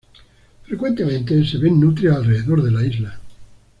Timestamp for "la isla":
2.71-3.19